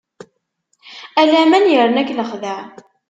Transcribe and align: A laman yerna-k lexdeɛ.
A 1.19 1.23
laman 1.31 1.65
yerna-k 1.73 2.09
lexdeɛ. 2.17 2.59